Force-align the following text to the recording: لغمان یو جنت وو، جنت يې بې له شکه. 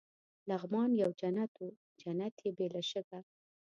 لغمان 0.49 0.89
یو 1.03 1.11
جنت 1.19 1.51
وو، 1.59 1.69
جنت 2.01 2.35
يې 2.45 2.49
بې 2.57 2.67
له 2.75 2.81
شکه. 2.89 3.19